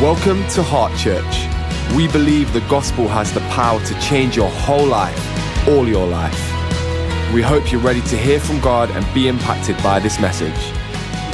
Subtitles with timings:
[0.00, 1.96] Welcome to Heart Church.
[1.96, 5.18] We believe the gospel has the power to change your whole life,
[5.66, 6.38] all your life.
[7.32, 10.52] We hope you're ready to hear from God and be impacted by this message.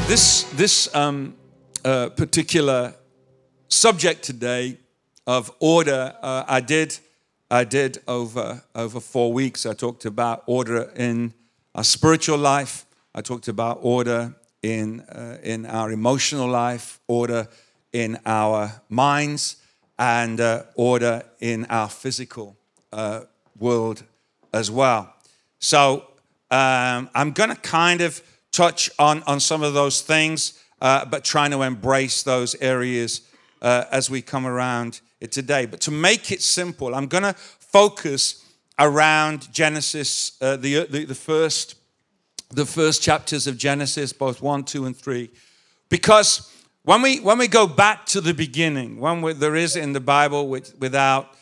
[0.07, 1.35] This, this um,
[1.85, 2.95] uh, particular
[3.67, 4.79] subject today
[5.27, 6.97] of order, uh, I did,
[7.51, 9.67] I did over, over four weeks.
[9.67, 11.35] I talked about order in
[11.75, 12.87] our spiritual life.
[13.13, 17.49] I talked about order in, uh, in our emotional life, order
[17.93, 19.57] in our minds,
[19.99, 22.57] and uh, order in our physical
[22.93, 23.21] uh,
[23.59, 24.03] world
[24.53, 25.15] as well.
[25.59, 26.07] So
[26.51, 31.25] um, I'm going to kind of touch on, on some of those things, uh, but
[31.25, 33.23] trying to embrace those areas
[33.61, 35.67] uh, as we come around it today.
[35.67, 38.45] But to make it simple, I'm going to focus
[38.79, 41.77] around Genesis, uh, the, the, the first
[42.53, 45.31] the first chapters of Genesis, both 1, 2, and 3.
[45.89, 46.52] Because
[46.85, 50.49] when we, when we go back to the beginning, when there is in the Bible,
[50.49, 51.35] which, without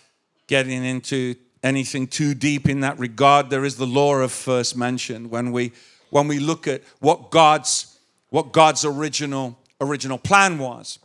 [0.46, 5.30] getting into anything too deep in that regard, there is the law of first mention.
[5.30, 5.72] When we,
[6.11, 10.98] when we look at what God's, what God's original, original plan was.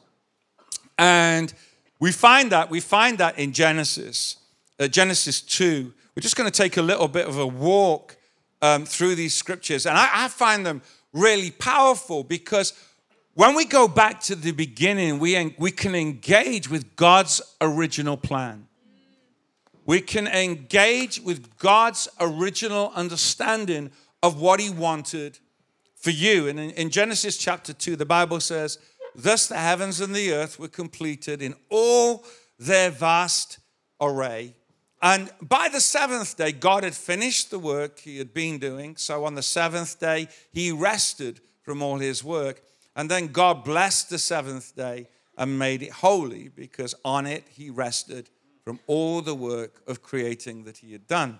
[0.97, 1.53] And
[1.99, 4.35] we find that, we find that in Genesis,
[4.79, 5.93] uh, Genesis 2.
[6.15, 8.17] We're just going to take a little bit of a walk
[8.61, 9.85] um, through these scriptures.
[9.85, 10.81] And I, I find them
[11.13, 12.73] really powerful because
[13.35, 18.67] when we go back to the beginning, we, we can engage with God's original plan.
[19.85, 23.91] We can engage with God's original understanding
[24.23, 25.37] of what He wanted
[25.95, 26.47] for you.
[26.47, 28.79] And in, in Genesis chapter 2, the Bible says,
[29.13, 32.23] Thus the heavens and the earth were completed in all
[32.57, 33.59] their vast
[33.99, 34.55] array.
[35.01, 38.95] And by the seventh day, God had finished the work he had been doing.
[38.95, 42.61] So on the seventh day, he rested from all his work.
[42.95, 45.07] And then God blessed the seventh day
[45.37, 48.29] and made it holy because on it he rested
[48.63, 51.39] from all the work of creating that he had done.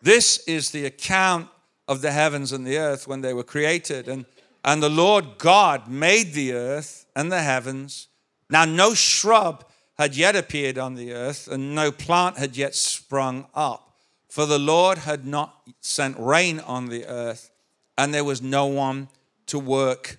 [0.00, 1.48] This is the account
[1.88, 4.08] of the heavens and the earth when they were created.
[4.08, 4.24] And,
[4.64, 8.08] and the Lord God made the earth and the heavens.
[8.48, 9.64] Now, no shrub
[9.98, 13.96] had yet appeared on the earth, and no plant had yet sprung up.
[14.28, 17.50] For the Lord had not sent rain on the earth,
[17.96, 19.08] and there was no one
[19.48, 20.18] to work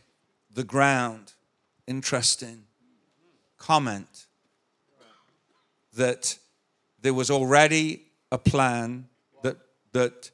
[0.54, 1.34] the ground.
[1.88, 2.64] Interesting
[3.58, 4.26] comment
[5.94, 6.38] that
[7.02, 9.08] there was already a plan
[9.44, 9.58] that,
[9.92, 10.32] that,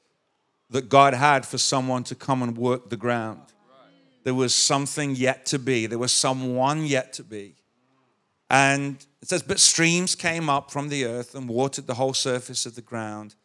[0.69, 3.41] that God had for someone to come and work the ground.
[4.23, 7.55] There was something yet to be, there was someone yet to be.
[8.49, 12.65] And it says, But streams came up from the earth and watered the whole surface
[12.65, 13.35] of the ground.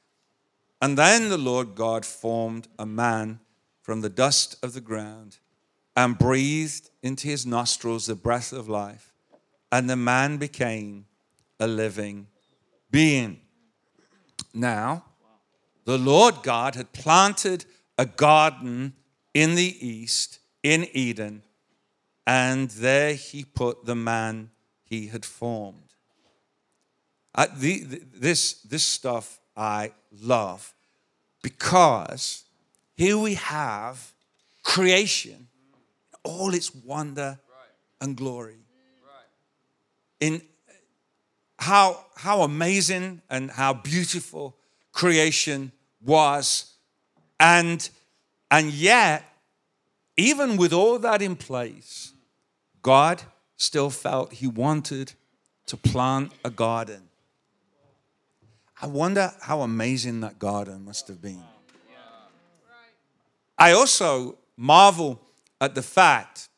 [0.82, 3.40] And then the Lord God formed a man
[3.80, 5.38] from the dust of the ground
[5.96, 9.12] and breathed into his nostrils the breath of life,
[9.72, 11.06] and the man became
[11.58, 12.26] a living
[12.90, 13.40] being.
[14.54, 15.04] Now,
[15.84, 17.64] the Lord God had planted
[17.98, 18.94] a garden
[19.34, 21.42] in the east, in Eden,
[22.26, 24.50] and there he put the man
[24.84, 25.94] he had formed.
[27.56, 30.74] The, this, this stuff I love
[31.42, 32.44] because
[33.00, 34.12] here we have
[34.62, 35.48] creation,
[36.22, 37.38] all its wonder
[37.98, 38.58] and glory.
[40.20, 40.42] In
[41.58, 44.54] how, how amazing and how beautiful
[44.92, 45.72] creation
[46.04, 46.74] was.
[47.38, 47.88] And,
[48.50, 49.24] and yet,
[50.18, 52.12] even with all that in place,
[52.82, 53.22] God
[53.56, 55.14] still felt he wanted
[55.68, 57.08] to plant a garden.
[58.82, 61.42] I wonder how amazing that garden must have been.
[63.60, 65.20] I also marvel
[65.60, 66.48] at the fact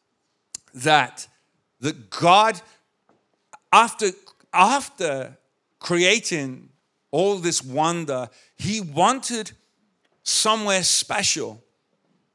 [0.72, 1.26] that
[1.82, 2.60] that God,
[3.72, 4.10] after,
[4.54, 5.36] after
[5.80, 6.70] creating
[7.10, 9.50] all this wonder, he wanted
[10.22, 11.62] somewhere special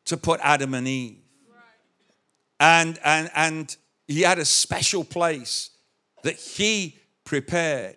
[0.05, 1.19] to put Adam and Eve.
[2.59, 3.75] And, and, and
[4.07, 5.69] he had a special place
[6.23, 7.95] that he prepared.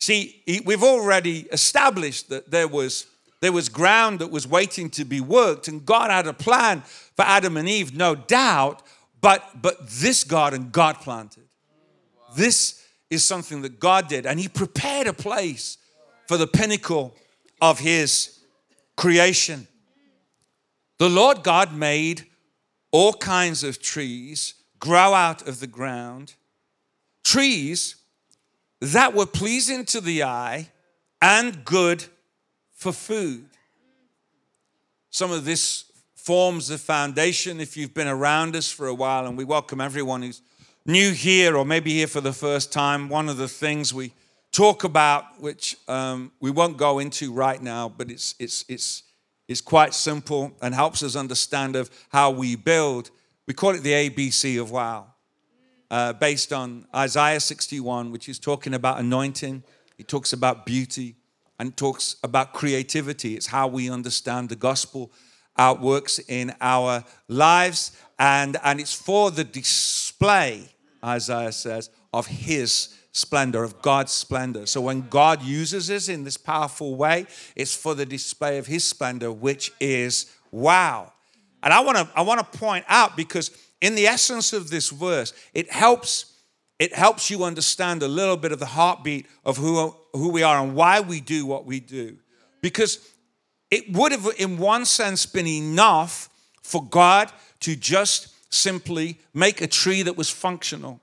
[0.00, 3.06] See, he, we've already established that there was,
[3.40, 7.22] there was ground that was waiting to be worked, and God had a plan for
[7.22, 8.82] Adam and Eve, no doubt,
[9.20, 11.44] but, but this garden God planted.
[12.36, 15.78] This is something that God did, and He prepared a place
[16.26, 17.14] for the pinnacle
[17.60, 18.40] of His
[18.96, 19.68] creation.
[20.98, 22.26] The Lord God made
[22.90, 26.34] all kinds of trees grow out of the ground,
[27.24, 27.96] trees
[28.80, 30.70] that were pleasing to the eye
[31.20, 32.04] and good
[32.78, 33.44] for food.
[35.10, 39.36] Some of this forms the foundation if you've been around us for a while, and
[39.36, 40.42] we welcome everyone who's
[40.86, 44.12] new here or maybe here for the first time, one of the things we
[44.52, 49.02] talk about, which um, we won't go into right now, but it's, it's, it's,
[49.48, 53.10] it's quite simple and helps us understand of how we build.
[53.48, 55.06] We call it the ABC of wow,
[55.90, 59.64] uh, based on Isaiah 61, which is talking about anointing.
[59.98, 61.16] It talks about beauty
[61.58, 63.34] and talks about creativity.
[63.34, 65.12] It's how we understand the gospel
[65.56, 70.68] outworks in our lives, and, and it's for the display,
[71.04, 74.66] Isaiah says, of his splendor, of God's splendor.
[74.66, 77.26] So when God uses us in this powerful way,
[77.56, 81.12] it's for the display of his splendor, which is wow.
[81.62, 83.50] And I want to I want to point out because
[83.80, 86.36] in the essence of this verse, it helps
[86.78, 90.62] it helps you understand a little bit of the heartbeat of who, who we are
[90.62, 92.16] and why we do what we do.
[92.60, 92.98] Because
[93.70, 96.28] it would have, in one sense, been enough
[96.62, 101.00] for God to just simply make a tree that was functional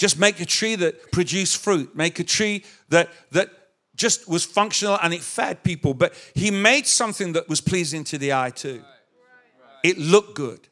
[0.00, 3.50] just make a tree that produced fruit, make a tree that, that
[3.94, 5.92] just was functional and it fed people.
[5.92, 8.82] But he made something that was pleasing to the eye too.
[9.84, 10.68] It looked good.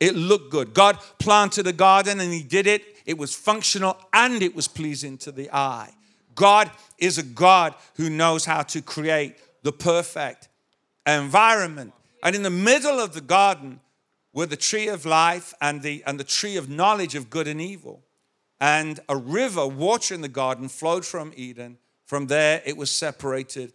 [0.00, 0.74] It looked good.
[0.74, 2.82] God planted a garden and he did it.
[3.06, 5.92] It was functional and it was pleasing to the eye.
[6.38, 10.48] God is a God who knows how to create the perfect
[11.04, 11.92] environment.
[12.22, 13.80] And in the middle of the garden
[14.32, 17.60] were the tree of life and the, and the tree of knowledge of good and
[17.60, 18.04] evil
[18.60, 21.76] and a river watering the garden flowed from Eden.
[22.06, 23.72] From there, it was separated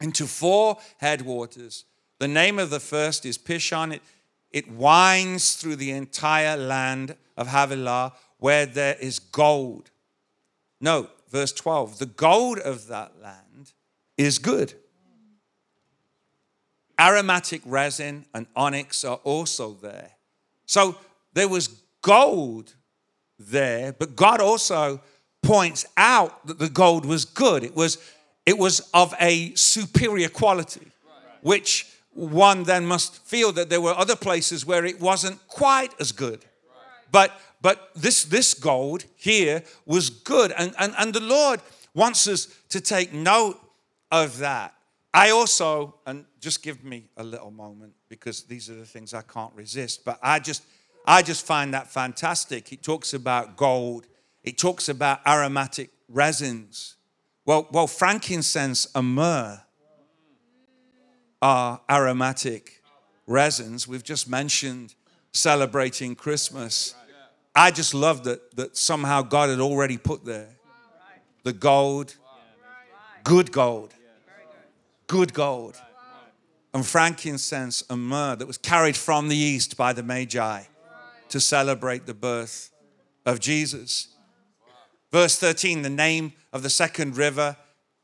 [0.00, 1.84] into four headwaters.
[2.18, 3.92] The name of the first is Pishon.
[3.92, 4.02] It,
[4.50, 9.90] it winds through the entire land of Havilah where there is gold.
[10.80, 13.72] Note, verse 12 the gold of that land
[14.16, 14.74] is good.
[16.98, 20.10] Aromatic resin and onyx are also there.
[20.66, 20.96] So
[21.32, 21.68] there was
[22.02, 22.74] gold
[23.38, 25.00] there, but God also
[25.42, 27.64] points out that the gold was good.
[27.64, 27.96] It was,
[28.44, 30.88] it was of a superior quality,
[31.40, 36.12] which one then must feel that there were other places where it wasn't quite as
[36.12, 36.44] good.
[37.10, 40.52] But but this this gold here was good.
[40.52, 41.60] And, and, and the Lord
[41.94, 43.60] wants us to take note
[44.10, 44.74] of that.
[45.12, 49.22] I also, and just give me a little moment because these are the things I
[49.22, 50.62] can't resist, but I just
[51.04, 52.72] I just find that fantastic.
[52.72, 54.06] It talks about gold,
[54.44, 56.96] it talks about aromatic resins.
[57.44, 59.60] Well, well frankincense and myrrh
[61.42, 62.82] are aromatic
[63.26, 63.88] resins.
[63.88, 64.94] We've just mentioned
[65.32, 66.94] celebrating Christmas.
[67.54, 70.48] I just love that, that somehow God had already put there
[71.42, 72.16] the gold,
[73.24, 73.94] good gold,
[75.06, 75.80] good gold,
[76.72, 80.64] and frankincense and myrrh that was carried from the east by the Magi
[81.30, 82.70] to celebrate the birth
[83.26, 84.08] of Jesus.
[85.10, 87.56] Verse 13 the name of the second river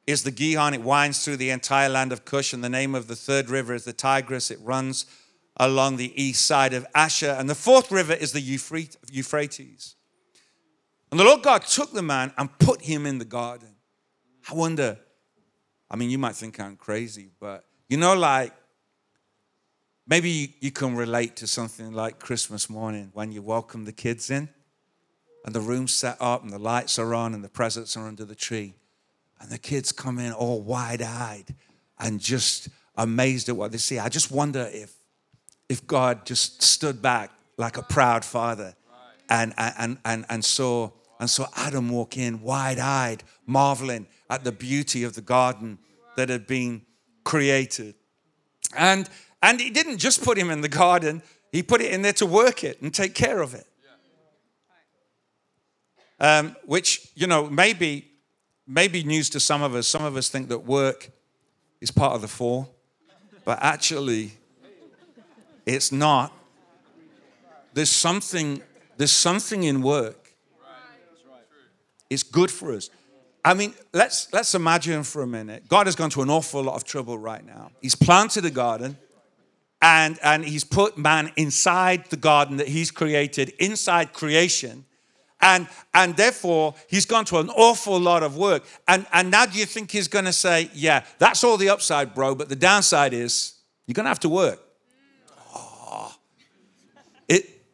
[0.07, 0.75] is the Gihon.
[0.75, 2.53] It winds through the entire land of Cush.
[2.53, 4.51] And the name of the third river is the Tigris.
[4.51, 5.07] It runs
[5.57, 7.31] along the east side of Ashur.
[7.31, 9.97] And the fourth river is the Euphrates.
[11.11, 13.77] And the Lord God took the man and put him in the garden.
[14.51, 14.99] I wonder,
[15.91, 18.53] I mean, you might think I'm crazy, but you know, like
[20.09, 24.49] Maybe you can relate to something like Christmas morning when you welcome the kids in
[25.45, 28.25] and the room's set up and the lights are on and the presents are under
[28.25, 28.75] the tree.
[29.41, 31.57] And the kids come in all wide eyed
[31.99, 33.99] and just amazed at what they see.
[33.99, 34.95] I just wonder if,
[35.69, 38.75] if God just stood back like a proud father
[39.29, 44.53] and, and, and, and, saw, and saw Adam walk in wide eyed, marveling at the
[44.53, 45.79] beauty of the garden
[46.17, 46.83] that had been
[47.25, 47.95] created.
[48.77, 49.09] And
[49.43, 52.27] and he didn't just put him in the garden, he put it in there to
[52.27, 53.67] work it and take care of it.
[56.19, 58.11] Um, which, you know, maybe,
[58.67, 59.87] maybe news to some of us.
[59.87, 61.11] Some of us think that work
[61.81, 62.75] is part of the fall,
[63.45, 64.33] but actually,
[65.67, 66.33] it's not.
[67.75, 68.63] There's something,
[68.97, 70.33] there's something in work.
[72.09, 72.89] It's good for us.
[73.45, 75.69] I mean, let's let's imagine for a minute.
[75.69, 77.71] God has gone to an awful lot of trouble right now.
[77.81, 78.97] He's planted a garden
[79.83, 84.85] and, and he's put man inside the garden that he's created, inside creation.
[85.41, 88.65] And, and therefore, he's gone to an awful lot of work.
[88.89, 92.15] And, and now do you think he's going to say, yeah, that's all the upside,
[92.15, 93.55] bro, but the downside is
[93.87, 94.61] you're going to have to work?
[95.55, 96.17] Oh.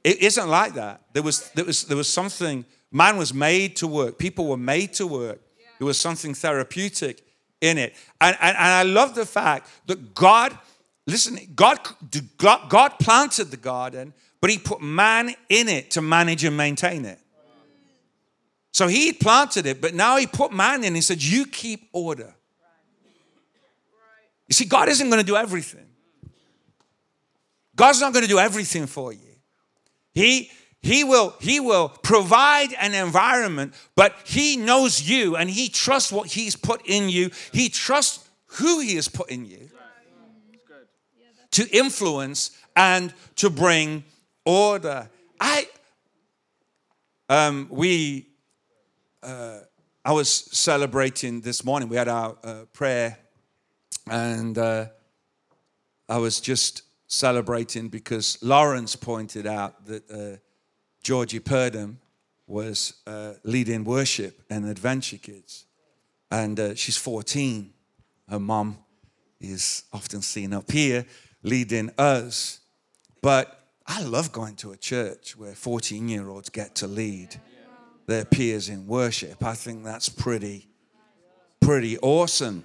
[0.04, 1.02] It, isn't like that.
[1.12, 4.92] There was, there, was, there was something, man was made to work, people were made
[4.94, 5.40] to work.
[5.78, 7.24] There was something therapeutic
[7.60, 7.94] in it.
[8.20, 10.56] And, and, and I love the fact that God
[11.06, 11.78] listen, God,
[12.68, 17.18] God planted the garden, but he put man in it to manage and maintain it.
[18.72, 20.94] So he planted it, but now he put man in.
[20.94, 22.34] He said, You keep order.
[24.48, 25.86] You see, God isn't going to do everything.
[27.74, 29.31] God's not going to do everything for you.
[30.14, 30.50] He,
[30.80, 36.28] he, will, he will provide an environment, but He knows you and He trusts what
[36.28, 37.30] He's put in you.
[37.52, 39.70] He trusts who He has put in you
[41.52, 44.04] to influence and to bring
[44.44, 45.08] order.
[45.40, 45.68] I,
[47.28, 48.26] um, we,
[49.22, 49.60] uh,
[50.04, 51.88] I was celebrating this morning.
[51.88, 53.18] We had our uh, prayer,
[54.10, 54.86] and uh,
[56.08, 60.38] I was just celebrating because Lawrence pointed out that uh,
[61.02, 61.96] Georgie Purdom
[62.46, 65.66] was uh, leading worship and Adventure Kids.
[66.30, 67.70] And uh, she's 14.
[68.30, 68.78] Her mom
[69.40, 71.04] is often seen up here
[71.42, 72.60] leading us.
[73.20, 77.38] But I love going to a church where 14 year olds get to lead
[78.06, 79.44] their peers in worship.
[79.44, 80.66] I think that's pretty,
[81.60, 82.64] pretty awesome.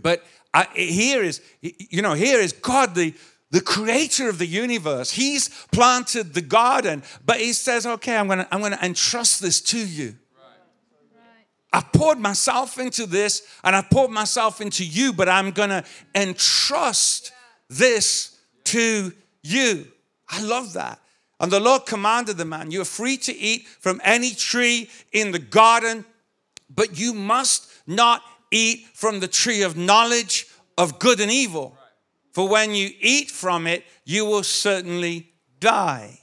[0.00, 3.14] But I, here is, you know, here is God, the,
[3.50, 5.10] the creator of the universe.
[5.10, 9.78] He's planted the garden, but he says, okay, I'm gonna, I'm gonna entrust this to
[9.78, 10.16] you.
[11.72, 17.32] I poured myself into this and I poured myself into you, but I'm gonna entrust
[17.68, 19.86] this to you.
[20.28, 20.98] I love that.
[21.40, 25.38] And the Lord commanded the man, You're free to eat from any tree in the
[25.38, 26.04] garden,
[26.70, 30.46] but you must not eat from the tree of knowledge
[30.78, 31.76] of good and evil.
[32.32, 36.20] For when you eat from it, you will certainly die.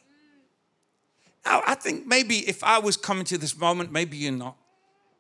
[1.46, 4.58] Now, I think maybe if I was coming to this moment, maybe you're not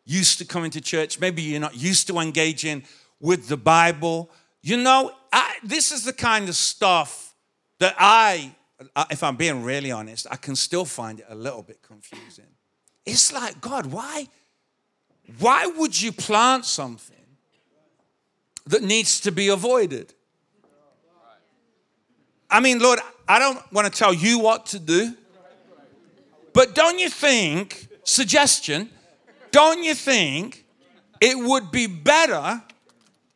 [0.06, 2.84] used to coming to church, maybe you're not used to engaging
[3.20, 4.30] with the Bible.
[4.62, 7.36] You know, I, this is the kind of stuff
[7.80, 8.56] that I,
[8.96, 12.48] uh, if I'm being really honest, I can still find it a little bit confusing.
[13.06, 14.28] It's like, God, why?
[15.38, 17.16] Why would you plant something
[18.66, 20.14] that needs to be avoided?
[22.50, 25.14] I mean, Lord, I don't want to tell you what to do,
[26.54, 28.90] but don't you think, suggestion,
[29.52, 30.66] don't you think
[31.22, 32.64] it would be better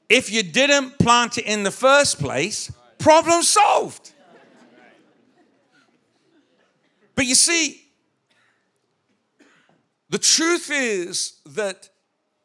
[0.10, 2.72] if you didn't plant it in the first place?
[2.98, 4.14] Problem solved.
[7.16, 7.83] But you see,
[10.14, 11.90] the truth is that,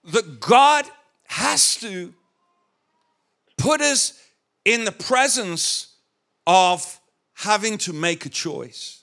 [0.05, 0.87] that God
[1.27, 2.15] has to
[3.59, 4.19] put us
[4.65, 5.95] in the presence
[6.47, 6.99] of
[7.35, 9.03] having to make a choice.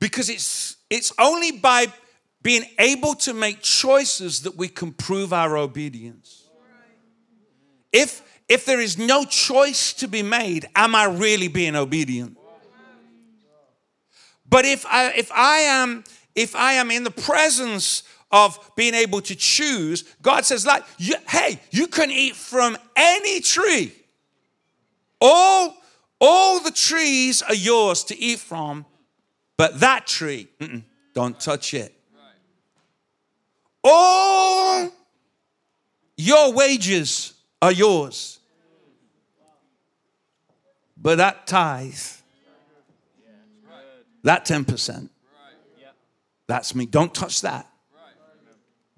[0.00, 1.92] Because it's, it's only by
[2.40, 6.48] being able to make choices that we can prove our obedience.
[7.92, 12.38] If, if there is no choice to be made, am I really being obedient?
[14.48, 16.04] But if I, if I am
[16.38, 21.16] if I am in the presence of being able to choose, God says, like, you,
[21.28, 23.92] hey, you can eat from any tree.
[25.20, 25.76] All,
[26.20, 28.86] all the trees are yours to eat from,
[29.56, 30.46] but that tree,
[31.12, 31.92] don't touch it.
[33.82, 34.92] All
[36.16, 38.38] your wages are yours,
[40.96, 41.94] but that tithe,
[44.22, 45.08] that 10%,
[46.48, 46.86] that's me.
[46.86, 47.70] Don't touch that.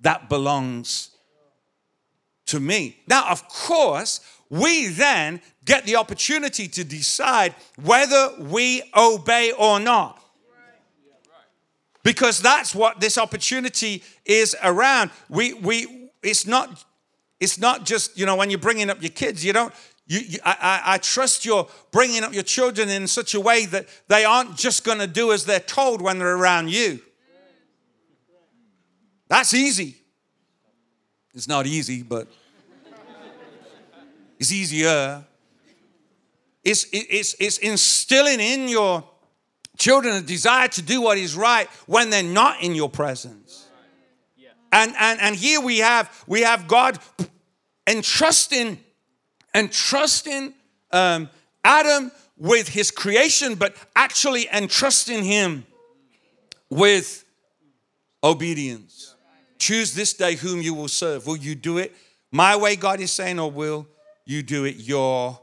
[0.00, 1.10] That belongs
[2.46, 2.96] to me.
[3.06, 10.16] Now, of course, we then get the opportunity to decide whether we obey or not.
[12.02, 15.10] Because that's what this opportunity is around.
[15.28, 16.82] We, we, it's not,
[17.40, 19.74] it's not just, you know, when you're bringing up your kids, you don't,
[20.06, 23.86] you, you, I, I, trust you're bringing up your children in such a way that
[24.08, 27.00] they aren't just going to do as they're told when they're around you.
[29.30, 29.94] That's easy.
[31.32, 32.26] It's not easy, but
[34.40, 35.24] it's easier.
[36.64, 39.04] It's, it's, it's instilling in your
[39.78, 43.68] children a desire to do what is right when they're not in your presence.
[44.72, 46.98] And, and, and here we have, we have God
[47.86, 48.78] entrusting,
[49.54, 50.54] entrusting
[50.90, 51.30] um,
[51.64, 55.66] Adam with his creation, but actually entrusting him
[56.68, 57.24] with
[58.24, 59.09] obedience.
[59.60, 61.28] Choose this day whom you will serve.
[61.28, 61.94] Will you do it
[62.32, 63.88] my way, God is saying, or will
[64.24, 65.40] you do it your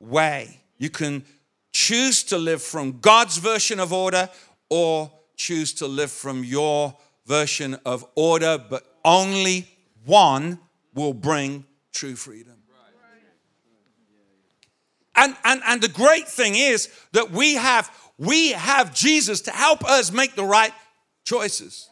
[0.00, 0.60] way.
[0.78, 1.24] You can
[1.72, 4.28] choose to live from God's version of order
[4.68, 9.68] or choose to live from your version of order, but only
[10.04, 10.58] one
[10.94, 12.54] will bring true freedom.
[15.14, 19.84] And, and, and the great thing is that we have, we have Jesus to help
[19.84, 20.72] us make the right
[21.24, 21.90] choices.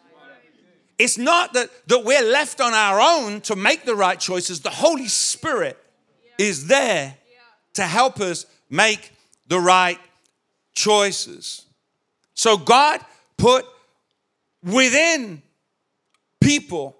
[0.98, 4.60] It's not that, that we're left on our own to make the right choices.
[4.60, 5.78] The Holy Spirit
[6.38, 7.16] is there
[7.74, 9.12] to help us make
[9.48, 9.98] the right
[10.74, 11.66] choices.
[12.34, 13.00] So God
[13.36, 13.66] put
[14.62, 15.42] within
[16.40, 16.96] people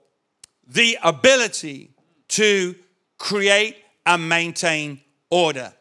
[0.67, 1.91] the ability
[2.29, 2.75] to
[3.19, 5.01] create and maintain
[5.31, 5.73] order.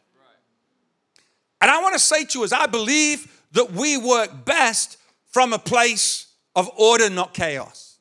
[1.62, 4.98] And I want to say to us, I believe that we work best
[5.32, 7.95] from a place of order, not chaos.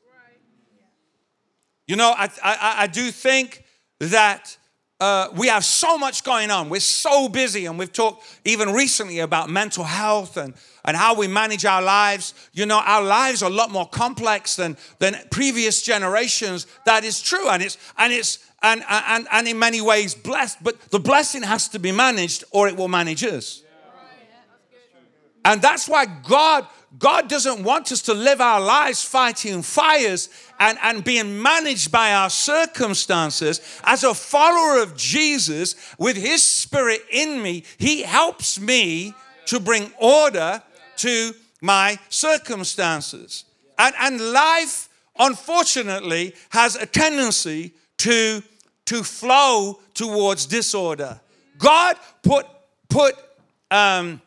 [1.87, 3.65] You know, I, I, I do think
[4.01, 4.57] that
[5.01, 6.71] uh, we have so much going on.
[6.71, 11.27] We're so busy, and we've talked even recently about mental health and, and how we
[11.27, 12.33] manage our lives.
[12.53, 16.67] You know, our lives are a lot more complex than, than previous generations.
[16.87, 20.81] That is true, and it's and it's and, and, and in many ways blessed, but
[20.91, 23.63] the blessing has to be managed or it will manage us.
[25.45, 26.67] And that's why God
[26.99, 30.29] God doesn't want us to live our lives fighting fires
[30.61, 33.61] and, and being managed by our circumstances.
[33.85, 39.15] As a follower of Jesus, with His Spirit in me, He helps me
[39.47, 40.63] to bring order
[40.99, 43.45] to my circumstances.
[43.79, 48.43] And, and life, unfortunately, has a tendency to,
[48.87, 51.21] to flow towards disorder.
[51.59, 52.47] God put,
[52.89, 53.17] put
[53.71, 54.21] um,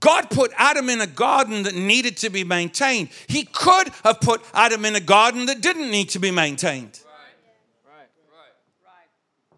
[0.00, 3.10] God put Adam in a garden that needed to be maintained.
[3.28, 7.00] He could have put Adam in a garden that didn't need to be maintained.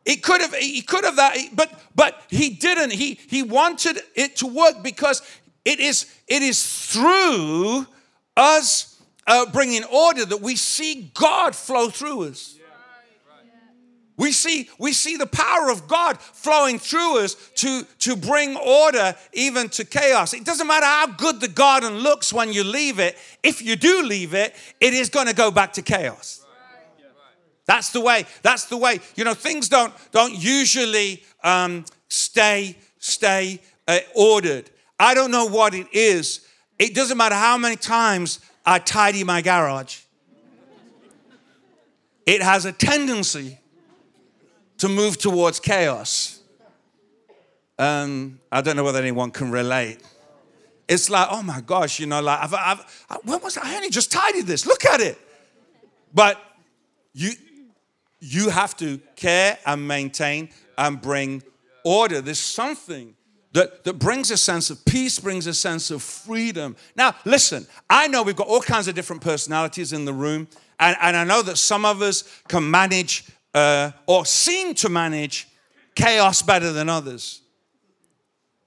[0.04, 2.92] He could have, he could have that, but but he didn't.
[2.92, 5.22] He he wanted it to work because
[5.64, 7.86] it is it is through
[8.36, 12.56] us uh, bringing order that we see God flow through us.
[14.22, 19.16] We see, we see the power of God flowing through us to, to bring order
[19.32, 20.32] even to chaos.
[20.32, 24.04] It doesn't matter how good the garden looks when you leave it, if you do
[24.04, 26.46] leave it, it is going to go back to chaos.
[27.64, 28.24] That's the way.
[28.42, 29.00] That's the way.
[29.16, 34.70] You know, things don't, don't usually um, stay, stay uh, ordered.
[35.00, 36.46] I don't know what it is.
[36.78, 39.98] It doesn't matter how many times I tidy my garage.
[42.24, 43.58] It has a tendency
[44.82, 46.40] to move towards chaos.
[47.78, 49.98] Um, I don't know whether anyone can relate.
[50.88, 53.60] It's like, oh my gosh, you know, like, I've, I've, I, when was I?
[53.62, 54.66] I only just tidied this.
[54.66, 55.16] Look at it.
[56.12, 56.36] But
[57.12, 57.30] you,
[58.18, 61.44] you have to care and maintain and bring
[61.84, 62.20] order.
[62.20, 63.14] There's something
[63.52, 66.74] that, that brings a sense of peace, brings a sense of freedom.
[66.96, 70.48] Now, listen, I know we've got all kinds of different personalities in the room,
[70.80, 75.48] and, and I know that some of us can manage uh, or seem to manage
[75.94, 77.42] chaos better than others.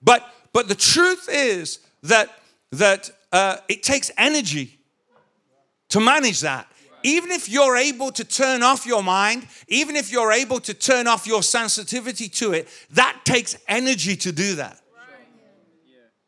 [0.02, 2.30] But, but the truth is that,
[2.71, 4.78] that uh, it takes energy
[5.89, 6.67] to manage that.
[7.04, 11.06] Even if you're able to turn off your mind, even if you're able to turn
[11.08, 14.80] off your sensitivity to it, that takes energy to do that.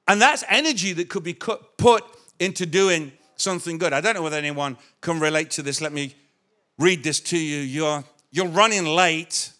[0.08, 2.04] And that's energy that could be put
[2.39, 3.91] into doing something good.
[3.91, 5.82] I don't know whether anyone can relate to this.
[5.82, 6.15] Let me
[6.78, 7.58] read this to you.
[7.58, 9.52] You're you're running late.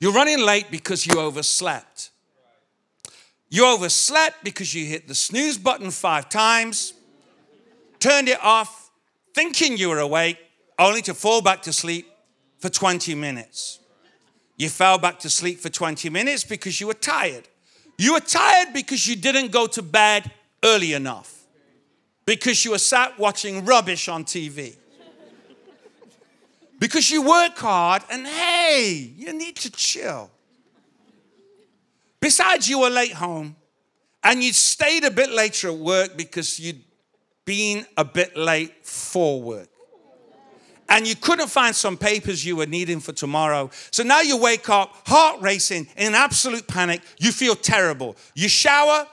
[0.00, 2.10] You're running late because you overslept.
[3.50, 6.94] You overslept because you hit the snooze button five times,
[7.98, 8.90] turned it off,
[9.34, 10.38] thinking you were awake,
[10.78, 12.06] only to fall back to sleep
[12.58, 13.78] for 20 minutes.
[14.56, 17.48] You fell back to sleep for 20 minutes because you were tired.
[17.98, 20.30] You were tired because you didn't go to bed
[20.64, 21.44] early enough,
[22.24, 24.76] because you were sat watching rubbish on TV
[26.82, 30.28] because you work hard and hey, you need to chill.
[32.18, 33.54] Besides, you were late home
[34.24, 36.80] and you stayed a bit later at work because you'd
[37.44, 39.68] been a bit late for work.
[40.88, 43.70] And you couldn't find some papers you were needing for tomorrow.
[43.92, 47.00] So now you wake up, heart racing, in absolute panic.
[47.16, 48.16] You feel terrible.
[48.34, 49.06] You shower,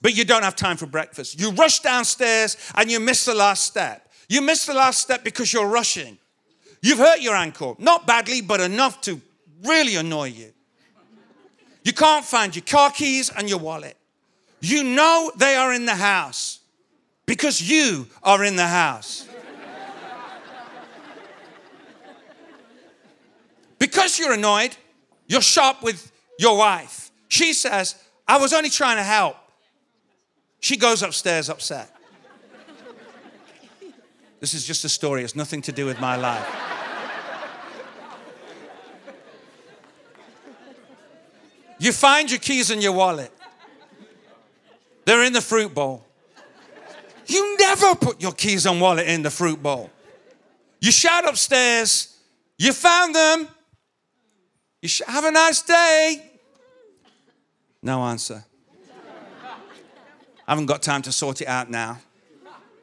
[0.00, 1.38] but you don't have time for breakfast.
[1.38, 4.10] You rush downstairs and you miss the last step.
[4.30, 6.16] You miss the last step because you're rushing.
[6.82, 9.20] You've hurt your ankle, not badly, but enough to
[9.64, 10.52] really annoy you.
[11.84, 13.96] You can't find your car keys and your wallet.
[14.60, 16.60] You know they are in the house
[17.26, 19.26] because you are in the house.
[23.78, 24.76] because you're annoyed,
[25.26, 27.10] you're sharp with your wife.
[27.28, 27.94] She says,
[28.28, 29.36] I was only trying to help.
[30.60, 31.90] She goes upstairs upset.
[34.40, 36.69] This is just a story, it's nothing to do with my life.
[41.80, 43.32] You find your keys in your wallet.
[45.06, 46.04] They're in the fruit bowl.
[47.26, 49.90] You never put your keys and wallet in the fruit bowl.
[50.80, 52.18] You shout upstairs,
[52.58, 53.48] you found them.
[54.82, 56.30] You sh- have a nice day.
[57.82, 58.44] No answer.
[60.46, 61.98] I haven't got time to sort it out now.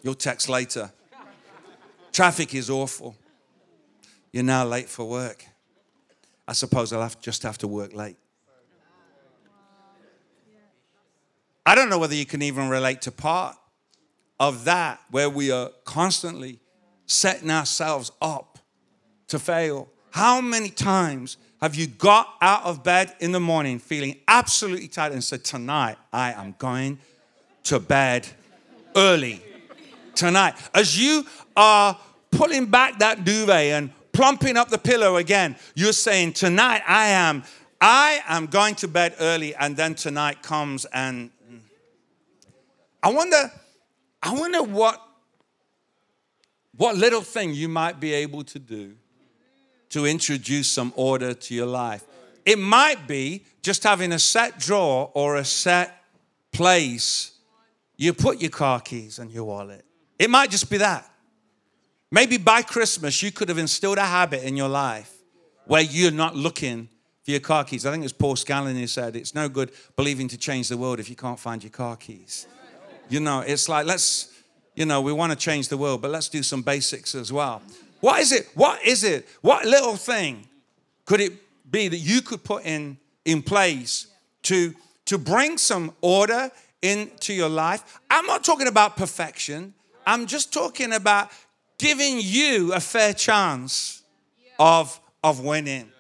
[0.01, 0.91] You'll text later.
[2.12, 3.15] Traffic is awful.
[4.31, 5.45] You're now late for work.
[6.47, 8.17] I suppose I'll have, just have to work late.
[11.67, 13.58] I don't know whether you can even relate to part
[14.39, 16.62] of that where we are constantly
[17.08, 18.58] setting ourselves up
[19.27, 19.89] to fail.
[20.12, 25.12] How many times have you got out of bed in the morning feeling absolutely tired
[25.12, 26.99] and said, Tonight I am going
[27.63, 28.25] to bed
[28.95, 29.41] early?
[30.15, 30.56] Tonight.
[30.73, 31.25] As you
[31.58, 31.99] are
[32.32, 37.43] pulling back that duvet and plumping up the pillow again, you're saying, Tonight I am.
[37.82, 41.30] I am going to bed early, and then tonight comes and
[43.01, 43.51] I wonder,
[44.21, 45.01] I wonder what,
[46.75, 48.95] what little thing you might be able to do
[49.89, 52.03] to introduce some order to your life.
[52.45, 56.03] It might be just having a set drawer or a set
[56.51, 57.31] place
[57.97, 59.83] you put your car keys and your wallet.
[60.19, 61.10] It might just be that.
[62.12, 65.13] Maybe by Christmas, you could have instilled a habit in your life
[65.65, 66.88] where you're not looking
[67.23, 67.86] for your car keys.
[67.86, 70.99] I think it's Paul Scanlon who said, It's no good believing to change the world
[70.99, 72.47] if you can't find your car keys.
[73.10, 74.34] You know, it's like, let's,
[74.76, 77.62] you know, we want to change the world, but let's do some basics as well.
[78.02, 78.50] What is it?
[78.54, 79.28] What is it?
[79.41, 80.48] What little thing
[81.06, 81.34] could it
[81.72, 84.08] be that you could put in, in place
[84.43, 84.74] to,
[85.06, 88.00] to bring some order into your life?
[88.10, 89.74] I'm not talking about perfection.
[90.06, 91.32] I'm just talking about
[91.78, 94.04] giving you a fair chance
[94.60, 95.91] of, of winning.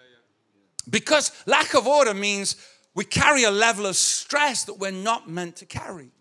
[0.89, 2.55] Because lack of order means
[2.93, 6.11] we carry a level of stress that we're not meant to carry.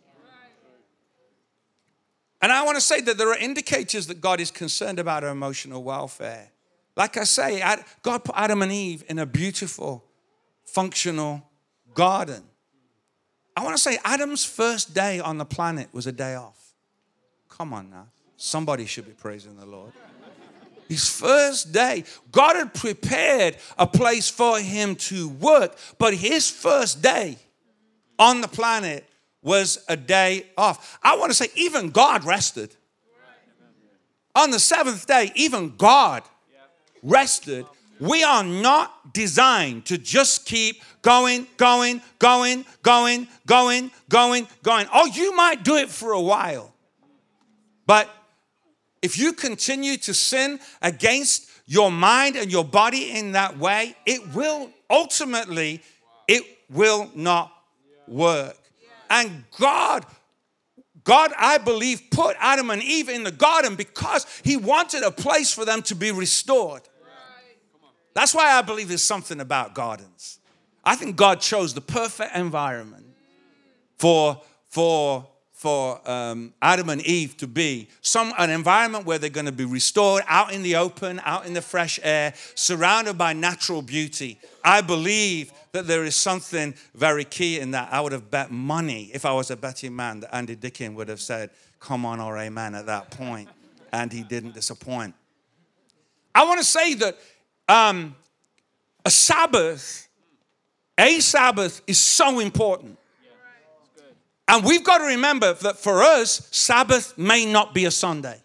[2.42, 5.30] And I want to say that there are indicators that God is concerned about our
[5.30, 6.50] emotional welfare.
[6.96, 7.62] Like I say,
[8.02, 10.04] God put Adam and Eve in a beautiful,
[10.64, 11.42] functional
[11.94, 12.42] garden.
[13.56, 16.74] I want to say Adam's first day on the planet was a day off.
[17.48, 18.08] Come on now.
[18.36, 19.92] Somebody should be praising the Lord.
[20.88, 27.02] His first day, God had prepared a place for him to work, but his first
[27.02, 27.38] day
[28.18, 29.04] on the planet
[29.46, 30.98] was a day off.
[31.04, 32.74] I want to say, even God rested.
[34.34, 36.24] On the seventh day, even God
[37.00, 37.64] rested.
[38.00, 44.86] We are not designed to just keep going, going, going, going, going, going, going.
[44.92, 46.74] Oh, you might do it for a while.
[47.86, 48.10] But
[49.00, 54.34] if you continue to sin against your mind and your body in that way, it
[54.34, 55.82] will ultimately,
[56.26, 57.52] it will not
[58.08, 58.56] work.
[59.10, 60.04] And God,
[61.04, 65.52] God, I believe, put Adam and Eve in the garden because He wanted a place
[65.52, 66.82] for them to be restored.
[68.14, 70.38] That's why I believe there's something about gardens.
[70.84, 73.06] I think God chose the perfect environment
[73.98, 79.46] for, for for um, Adam and Eve to be some an environment where they're going
[79.46, 83.80] to be restored out in the open, out in the fresh air, surrounded by natural
[83.80, 84.38] beauty.
[84.62, 87.92] I believe that there is something very key in that.
[87.92, 91.08] I would have bet money if I was a betting man that Andy Dickin would
[91.08, 93.48] have said, "Come on, or amen" at that point.
[93.92, 95.14] and he didn't disappoint.
[96.34, 97.16] I want to say that
[97.68, 98.16] um,
[99.04, 100.08] a Sabbath,
[100.98, 102.98] a Sabbath, is so important
[104.48, 108.40] and we've got to remember that for us, Sabbath may not be a Sunday.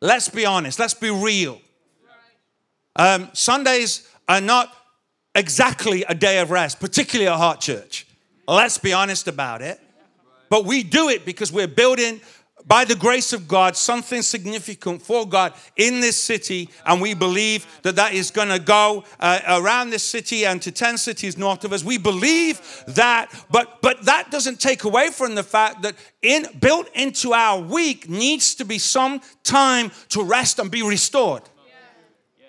[0.00, 1.60] Let's be honest, let's be real.
[2.96, 4.74] Um, Sundays are not
[5.34, 8.06] exactly a day of rest, particularly at Heart Church.
[8.46, 9.80] Let's be honest about it.
[10.48, 12.20] But we do it because we're building
[12.68, 17.66] by the grace of God, something significant for God in this city, and we believe
[17.82, 21.64] that that is going to go uh, around this city and to 10 cities north
[21.64, 21.82] of us.
[21.82, 26.88] We believe that, but, but that doesn't take away from the fact that in, built
[26.94, 31.42] into our week needs to be some time to rest and be restored.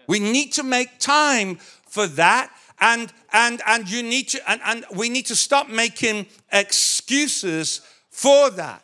[0.08, 4.86] We need to make time for that and and and you need to and, and
[4.96, 8.84] we need to stop making excuses for that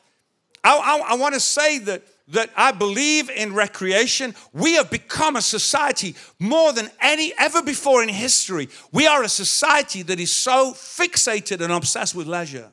[0.64, 4.34] I, I, I want to say that that I believe in recreation.
[4.52, 8.70] We have become a society more than any ever before in history.
[8.92, 12.72] We are a society that is so fixated and obsessed with leisure.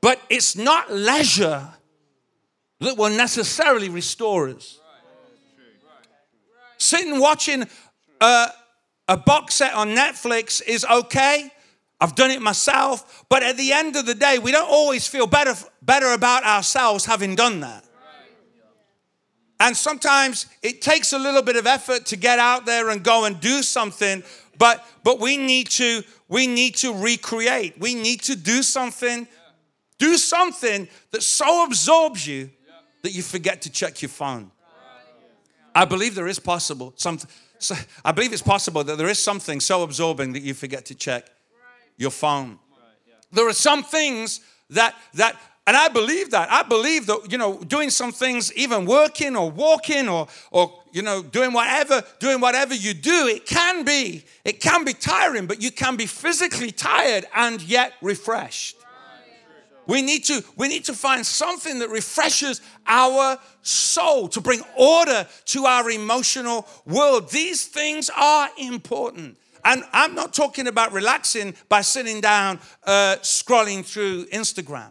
[0.00, 1.68] But it's not leisure
[2.80, 4.78] that will necessarily restore us.
[6.76, 7.66] Sitting watching
[8.20, 8.48] a,
[9.08, 11.50] a box set on Netflix is okay.
[12.00, 13.24] I've done it myself.
[13.28, 17.04] But at the end of the day, we don't always feel better, better about ourselves
[17.04, 17.84] having done that.
[19.60, 23.24] And sometimes it takes a little bit of effort to get out there and go
[23.24, 24.22] and do something,
[24.56, 27.80] but but we need to we need to recreate.
[27.80, 29.26] We need to do something
[29.98, 32.50] do something that so absorbs you
[33.02, 34.50] that you forget to check your phone.
[35.74, 37.18] I believe there is possible some
[37.58, 40.94] so I believe it's possible that there is something so absorbing that you forget to
[40.94, 41.26] check
[41.96, 42.58] your phone.
[43.32, 44.40] There are some things
[44.70, 45.36] that that
[45.68, 46.50] and I believe that.
[46.50, 51.02] I believe that, you know, doing some things, even working or walking or, or, you
[51.02, 55.60] know, doing whatever, doing whatever you do, it can be, it can be tiring, but
[55.60, 58.77] you can be physically tired and yet refreshed.
[59.88, 65.26] We need to, we need to find something that refreshes our soul to bring order
[65.46, 67.30] to our emotional world.
[67.30, 69.38] These things are important.
[69.64, 74.90] And I'm not talking about relaxing by sitting down, uh, scrolling through Instagram.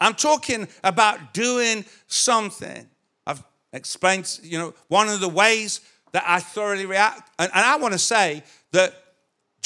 [0.00, 2.88] I'm talking about doing something.
[3.26, 5.80] I've explained, you know, one of the ways
[6.12, 7.28] that I thoroughly react.
[7.40, 8.94] And, and I want to say that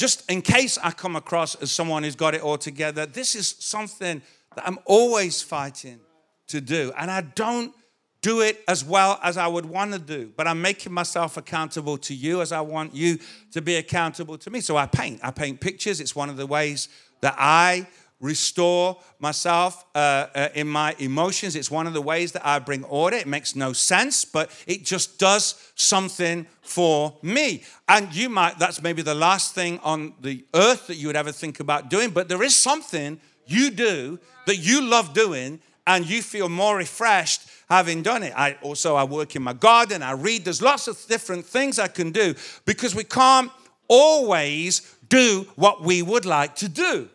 [0.02, 3.54] just in case I come across as someone who's got it all together, this is
[3.60, 4.20] something
[4.56, 6.00] that I'm always fighting
[6.48, 6.92] to do.
[6.98, 7.72] And I don't
[8.20, 11.98] do it as well as I would want to do, but I'm making myself accountable
[11.98, 13.20] to you as I want you
[13.52, 14.60] to be accountable to me.
[14.60, 15.20] So I paint.
[15.22, 16.00] I paint pictures.
[16.00, 16.88] It's one of the ways
[17.20, 17.86] that I
[18.22, 21.56] restore myself uh, uh, in my emotions.
[21.56, 23.16] It's one of the ways that I bring order.
[23.16, 27.64] It makes no sense, but it just does something for me.
[27.88, 31.32] And you might, that's maybe the last thing on the earth that you would ever
[31.32, 36.22] think about doing, but there is something you do that you love doing and you
[36.22, 38.32] feel more refreshed having done it.
[38.36, 40.44] I also I work in my garden, I read.
[40.44, 43.50] There's lots of different things I can do because we can't
[43.88, 47.08] always do what we would like to do.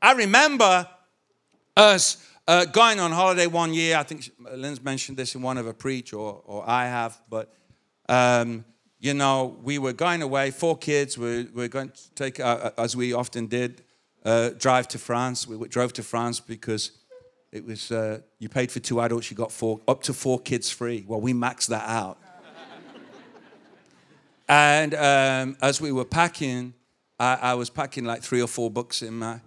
[0.00, 0.88] I remember
[1.76, 3.96] us uh, going on holiday one year.
[3.96, 7.52] I think Lynn's mentioned this in one of her preach, or, or I have, but
[8.08, 8.64] um,
[9.00, 11.18] you know, we were going away, four kids.
[11.18, 13.82] We were going to take, uh, uh, as we often did,
[14.24, 15.46] uh, drive to France.
[15.46, 16.92] We drove to France because
[17.52, 20.70] it was uh, you paid for two adults, you got four, up to four kids
[20.70, 21.04] free.
[21.06, 22.18] Well, we maxed that out.
[24.48, 26.74] and um, as we were packing,
[27.18, 29.40] I, I was packing like three or four books in my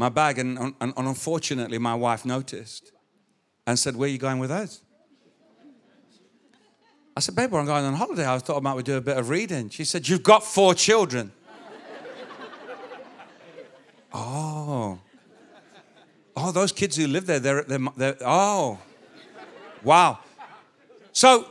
[0.00, 2.90] my bag, and, and, and unfortunately, my wife noticed
[3.66, 4.80] and said, Where are you going with us?
[7.14, 8.26] I said, Babe, I'm going on holiday.
[8.26, 9.68] I thought I might do a bit of reading.
[9.68, 11.32] She said, You've got four children.
[14.14, 14.98] oh.
[16.34, 18.78] Oh, those kids who live there, they're, they're, they're, oh.
[19.84, 20.20] Wow.
[21.12, 21.46] So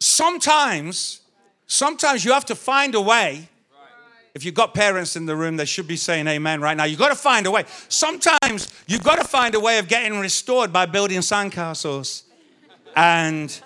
[0.00, 1.20] sometimes,
[1.68, 3.48] sometimes you have to find a way
[4.34, 6.84] if you've got parents in the room, they should be saying amen right now.
[6.84, 7.64] You've got to find a way.
[7.88, 12.22] Sometimes you've got to find a way of getting restored by building sandcastles
[12.96, 13.60] and,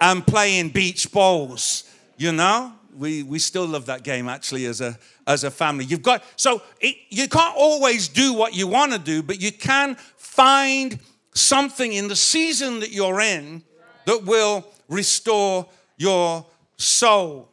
[0.00, 1.84] and playing beach balls,
[2.16, 2.72] you know?
[2.96, 5.84] We, we still love that game actually as a, as a family.
[5.84, 9.52] You've got, so it, you can't always do what you want to do, but you
[9.52, 10.98] can find
[11.32, 13.62] something in the season that you're in
[14.04, 15.66] that will restore
[15.96, 16.44] your
[16.76, 17.49] soul.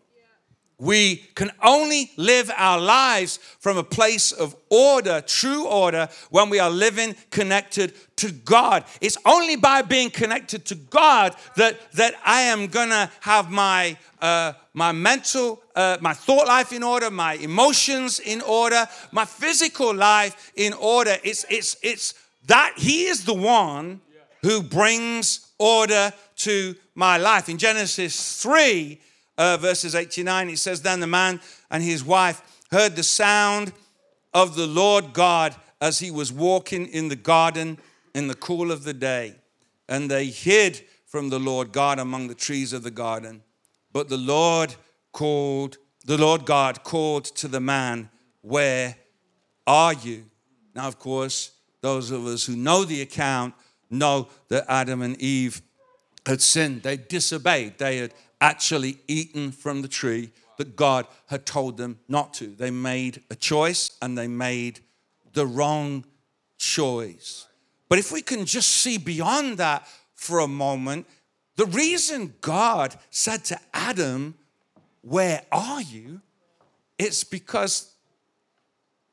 [0.80, 6.60] We can only live our lives from a place of order, true order, when we
[6.60, 8.86] are living connected to God.
[9.02, 14.54] It's only by being connected to God that, that I am gonna have my, uh,
[14.74, 20.52] my mental, uh, my thought life in order, my emotions in order, my physical life
[20.56, 21.18] in order.
[21.24, 22.14] It's, it's, it's
[22.46, 24.02] that He is the one
[24.44, 27.50] who brings order to my life.
[27.50, 29.02] In Genesis 3,
[29.38, 33.72] uh, verses 89, it says, Then the man and his wife heard the sound
[34.34, 37.78] of the Lord God as he was walking in the garden
[38.14, 39.36] in the cool of the day.
[39.88, 43.44] And they hid from the Lord God among the trees of the garden.
[43.94, 44.76] But the Lord
[45.12, 48.10] called, the Lord God called to the man,
[48.42, 48.96] Where
[49.66, 50.26] are you?
[50.76, 53.54] Now, of course, those of us who know the account
[53.90, 55.62] know that Adam and Eve
[56.26, 56.84] had sinned.
[56.84, 57.78] They disobeyed.
[57.78, 62.48] They had actually eaten from the tree that God had told them not to.
[62.48, 64.80] They made a choice and they made
[65.34, 66.06] the wrong
[66.58, 67.48] choice.
[67.90, 71.08] But if we can just see beyond that for a moment,
[71.56, 74.36] the reason God said to Adam,
[75.02, 76.22] Where are you?
[76.98, 77.94] It's because,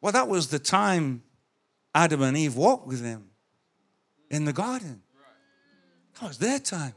[0.00, 1.22] well, that was the time
[1.94, 3.30] Adam and Eve walked with him
[4.30, 5.02] in the garden.
[6.20, 6.94] That was their time.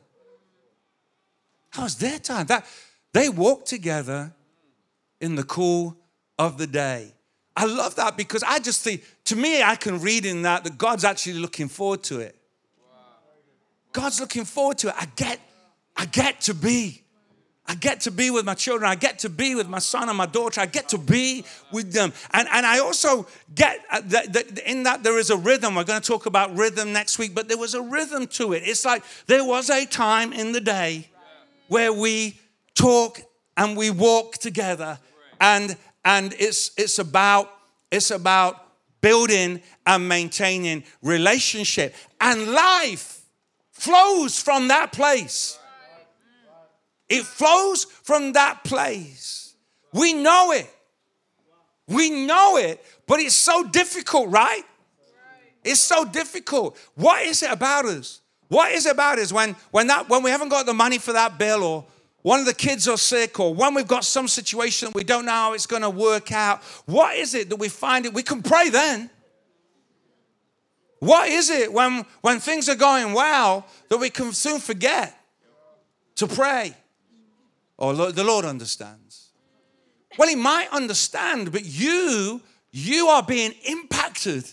[1.78, 2.48] That was their time.
[2.48, 2.66] That
[3.14, 4.34] they walked together
[5.22, 5.96] in the cool
[6.40, 7.14] of the day.
[7.56, 10.78] I love that because I just think, to me, I can read in that that
[10.78, 12.36] God's actually looking forward to it.
[13.94, 14.96] God's looking forward to it.
[14.98, 15.40] I get,
[15.96, 17.04] I get to be.
[17.68, 18.90] I get to be with my children.
[18.90, 20.62] I get to be with my son and my daughter.
[20.62, 22.12] I get to be with them.
[22.32, 25.76] And, and I also get uh, that, that in that there is a rhythm.
[25.76, 28.64] We're going to talk about rhythm next week, but there was a rhythm to it.
[28.66, 31.10] It's like there was a time in the day
[31.68, 32.40] where we
[32.76, 33.22] talk
[33.56, 35.00] and we walk together.
[35.40, 35.76] And,
[36.06, 37.50] and it's, it's, about,
[37.92, 38.64] it's about
[39.02, 41.96] building and maintaining relationship.
[42.22, 43.22] And life
[43.72, 45.60] flows from that place.
[47.10, 49.56] It flows from that place.
[49.94, 50.70] We know it.
[51.88, 54.64] We know it, but it's so difficult, right?
[55.64, 56.78] It's so difficult.
[56.96, 58.22] What is it about us?
[58.48, 61.14] What is it about is when, when, that, when we haven't got the money for
[61.14, 61.86] that bill or
[62.22, 65.32] one of the kids are sick or when we've got some situation we don't know
[65.32, 66.64] how it's going to work out?
[66.86, 68.14] What is it that we find it?
[68.14, 69.10] We can pray then.
[71.00, 75.18] What is it when, when things are going well that we can soon forget
[76.16, 76.76] to pray?
[77.78, 79.30] Or oh, the Lord understands.
[80.18, 84.46] Well, He might understand, but you, you are being impacted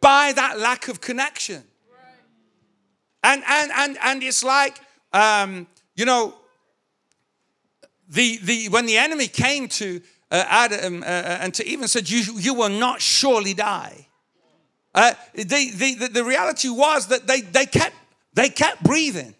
[0.00, 1.64] by that lack of connection.
[3.22, 4.80] And and and and it's like
[5.12, 6.34] um, you know,
[8.08, 12.08] the the when the enemy came to uh, Adam uh, uh and to Eve said,
[12.08, 14.08] "You you will not surely die."
[14.94, 17.94] Uh, the, the, the reality was that they, they, kept,
[18.34, 19.34] they kept breathing.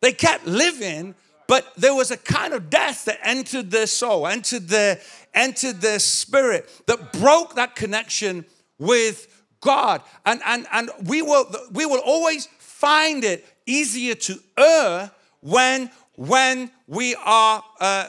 [0.00, 1.14] They kept living,
[1.46, 5.00] but there was a kind of death that entered their soul, entered their,
[5.34, 8.44] entered their spirit, that broke that connection
[8.78, 10.02] with God.
[10.24, 16.70] And, and, and we, will, we will always find it easier to err when, when
[16.86, 18.08] we are uh,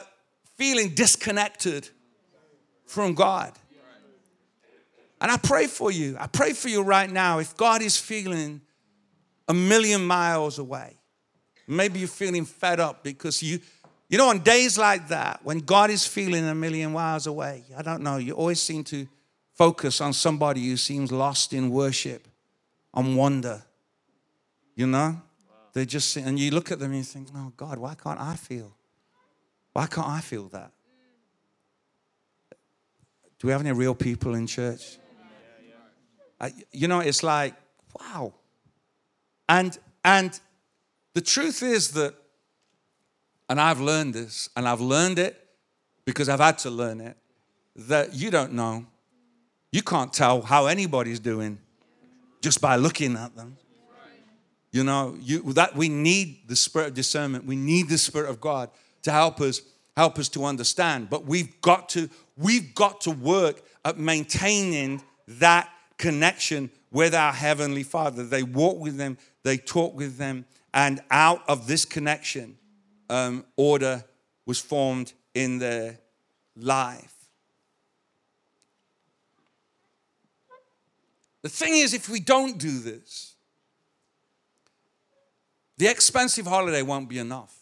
[0.56, 1.88] feeling disconnected
[2.86, 3.52] from God.
[5.20, 6.16] And I pray for you.
[6.18, 7.38] I pray for you right now.
[7.38, 8.62] If God is feeling
[9.48, 10.96] a million miles away,
[11.66, 13.60] maybe you're feeling fed up because you,
[14.08, 17.82] you know, on days like that, when God is feeling a million miles away, I
[17.82, 19.06] don't know, you always seem to
[19.60, 22.26] focus on somebody who seems lost in worship,
[22.94, 23.62] on wonder.
[24.74, 25.20] You know?
[25.74, 28.36] They just, and you look at them and you think, oh God, why can't I
[28.36, 28.74] feel?
[29.74, 30.72] Why can't I feel that?
[33.38, 34.96] Do we have any real people in church?
[36.40, 37.54] I, you know, it's like,
[38.00, 38.32] wow.
[39.46, 40.40] And and
[41.12, 42.14] the truth is that,
[43.50, 45.36] and I've learned this, and I've learned it
[46.06, 47.18] because I've had to learn it,
[47.76, 48.86] that you don't know.
[49.72, 51.58] You can't tell how anybody's doing
[52.40, 53.56] just by looking at them.
[54.72, 57.44] You know, you, that we need the spirit of discernment.
[57.44, 58.70] We need the spirit of God
[59.02, 59.62] to help us
[59.96, 61.10] help us to understand.
[61.10, 67.82] But we've got to we've got to work at maintaining that connection with our Heavenly
[67.82, 68.24] Father.
[68.24, 72.56] They walk with them, they talk with them, and out of this connection,
[73.08, 74.04] um, order
[74.46, 75.98] was formed in their
[76.56, 77.19] life.
[81.42, 83.34] The thing is, if we don't do this,
[85.78, 87.56] the expensive holiday won't be enough.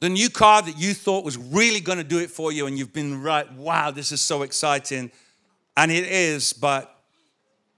[0.00, 2.78] The new car that you thought was really going to do it for you, and
[2.78, 5.10] you've been right, wow, this is so exciting
[5.78, 6.92] and it is, but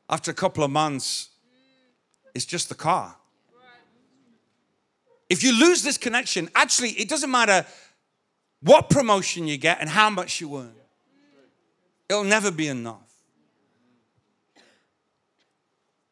[0.09, 1.29] after a couple of months,
[2.35, 3.15] it's just the car.
[5.29, 7.67] If you lose this connection, actually, it doesn't matter
[8.63, 10.73] what promotion you get and how much you earn,
[12.09, 13.10] it'll never be enough.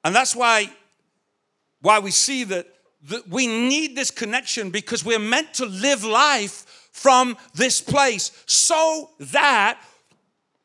[0.04, 0.70] And that's why,
[1.80, 2.66] why we see that,
[3.04, 9.10] that we need this connection because we're meant to live life from this place so
[9.18, 9.78] that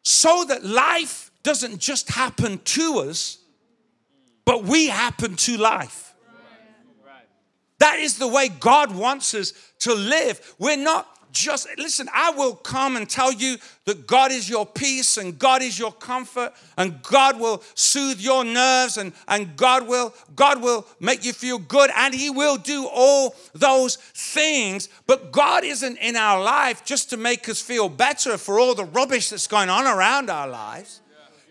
[0.03, 3.37] so that life doesn't just happen to us,
[4.45, 6.13] but we happen to life.
[7.79, 10.55] That is the way God wants us to live.
[10.59, 15.17] We're not just, listen, I will come and tell you that God is your peace
[15.17, 20.13] and God is your comfort and God will soothe your nerves and, and God will
[20.35, 24.87] God will make you feel good and he will do all those things.
[25.07, 28.85] But God isn't in our life just to make us feel better for all the
[28.85, 31.01] rubbish that's going on around our lives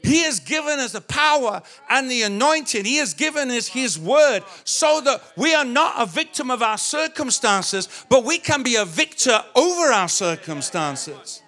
[0.03, 2.84] he has given us the power and the anointing.
[2.84, 6.78] He has given us His word so that we are not a victim of our
[6.78, 11.42] circumstances, but we can be a victor over our circumstances.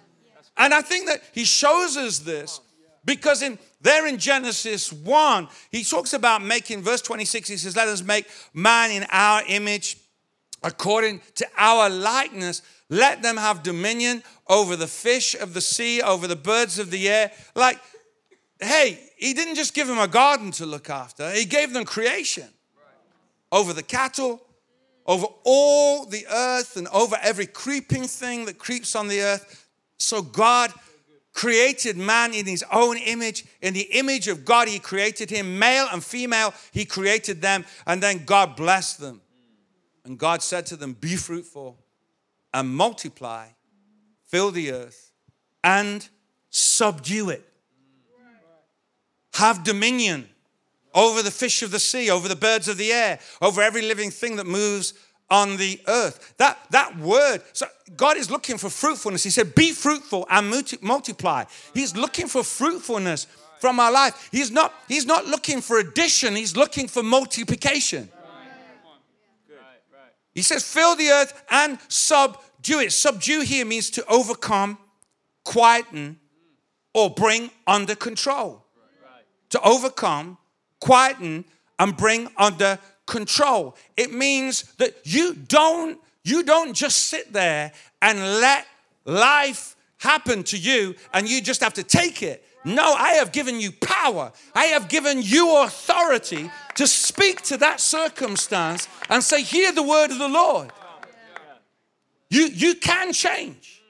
[0.56, 2.60] And I think that He shows us this
[3.04, 7.88] because in there in Genesis 1, He talks about making, verse 26, He says, Let
[7.88, 9.96] us make man in our image
[10.62, 12.62] according to our likeness.
[12.88, 17.08] Let them have dominion over the fish of the sea, over the birds of the
[17.08, 17.32] air.
[17.54, 17.80] Like,
[18.60, 22.48] hey, he didn't just give them a garden to look after, he gave them creation
[23.52, 24.42] over the cattle,
[25.06, 29.68] over all the earth, and over every creeping thing that creeps on the earth.
[29.98, 30.72] So God
[31.32, 33.44] created man in his own image.
[33.60, 38.02] In the image of God, he created him, male and female, he created them, and
[38.02, 39.20] then God blessed them.
[40.04, 41.78] And God said to them, Be fruitful
[42.52, 43.48] and multiply,
[44.26, 45.12] fill the earth,
[45.62, 46.08] and
[46.50, 47.48] subdue it.
[49.34, 50.28] Have dominion
[50.94, 54.10] over the fish of the sea, over the birds of the air, over every living
[54.10, 54.94] thing that moves
[55.30, 56.34] on the earth.
[56.36, 57.66] That, that word, so
[57.96, 59.24] God is looking for fruitfulness.
[59.24, 61.44] He said, Be fruitful and multiply.
[61.72, 63.26] He's looking for fruitfulness
[63.58, 64.28] from our life.
[64.30, 68.08] He's not, he's not looking for addition, He's looking for multiplication.
[70.34, 72.92] He says, Fill the earth and subdue it.
[72.92, 74.78] Subdue here means to overcome,
[75.44, 76.18] quieten,
[76.92, 78.63] or bring under control.
[79.54, 80.36] To overcome,
[80.80, 81.44] quieten,
[81.78, 82.76] and bring under
[83.06, 83.76] control.
[83.96, 87.70] It means that you don't you don't just sit there
[88.02, 88.66] and let
[89.04, 92.44] life happen to you and you just have to take it.
[92.64, 94.32] No, I have given you power.
[94.56, 100.10] I have given you authority to speak to that circumstance and say, Hear the word
[100.10, 100.72] of the Lord.
[102.28, 103.83] You, you can change.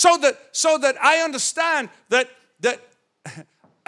[0.00, 2.30] So that, so that I understand that,
[2.60, 2.80] that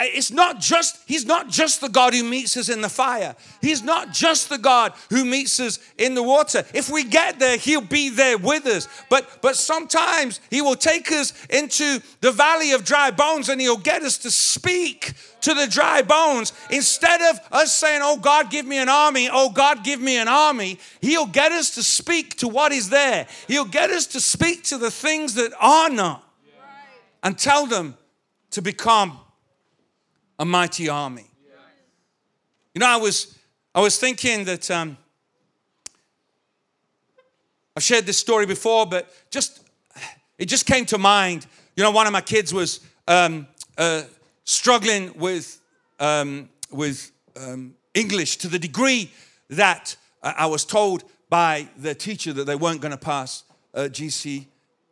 [0.05, 3.37] it's not just he's not just the god who meets us in the fire.
[3.61, 6.65] He's not just the god who meets us in the water.
[6.73, 8.89] If we get there he'll be there with us.
[9.11, 13.77] But but sometimes he will take us into the valley of dry bones and he'll
[13.77, 16.53] get us to speak to the dry bones.
[16.71, 19.29] Instead of us saying oh god give me an army.
[19.31, 23.27] Oh god give me an army he'll get us to speak to what is there.
[23.49, 26.25] He'll get us to speak to the things that are not
[27.23, 27.97] and tell them
[28.51, 29.19] to become
[30.43, 31.25] a mighty army.
[32.75, 33.39] You know, I was
[33.77, 34.97] I was thinking that um,
[37.77, 39.61] I've shared this story before, but just
[40.39, 41.47] it just came to mind.
[41.77, 43.47] You know, one of my kids was um,
[43.79, 44.03] uh,
[44.43, 45.61] struggling with
[46.01, 49.13] um, with um, English to the degree
[49.49, 54.47] that I was told by the teacher that they weren't going to pass uh, GC,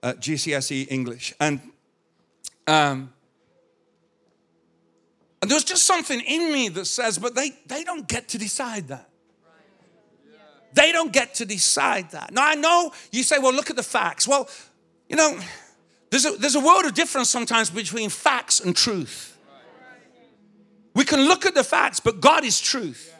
[0.04, 1.60] uh, GCSE English, and
[2.68, 3.12] um,
[5.42, 8.88] and there's just something in me that says, but they, they don't get to decide
[8.88, 9.08] that.
[10.72, 12.32] They don't get to decide that.
[12.32, 14.28] Now, I know you say, well, look at the facts.
[14.28, 14.48] Well,
[15.08, 15.38] you know,
[16.10, 19.36] there's a, there's a world of difference sometimes between facts and truth.
[20.94, 23.14] We can look at the facts, but God is truth.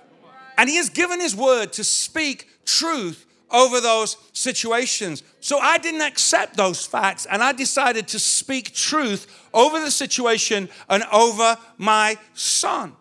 [0.59, 5.23] And He has given His word to speak truth over those situations.
[5.41, 10.69] So I didn't accept those facts and I decided to speak truth over the situation
[10.89, 12.95] and over my son.